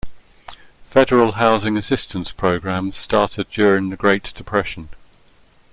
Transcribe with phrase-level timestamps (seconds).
[0.85, 4.89] Federal housing assistance programs started during the Great Depression.